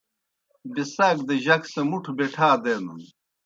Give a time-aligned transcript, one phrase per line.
[0.73, 3.01] بِسَاک دہ جک سہ مُٹھہ بِٹھا دینَن۔